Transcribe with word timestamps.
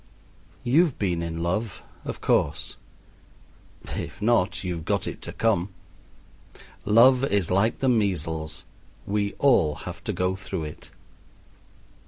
You've 0.63 0.97
been 0.97 1.21
in 1.21 1.43
love, 1.43 1.83
of 2.05 2.21
course! 2.21 2.75
If 3.85 4.19
not 4.19 4.63
you've 4.63 4.83
got 4.83 5.05
it 5.05 5.21
to 5.21 5.31
come. 5.31 5.69
Love 6.85 7.23
is 7.25 7.51
like 7.51 7.77
the 7.77 7.87
measles; 7.87 8.65
we 9.05 9.33
all 9.33 9.75
have 9.85 10.03
to 10.05 10.11
go 10.11 10.35
through 10.35 10.63
it. 10.63 10.89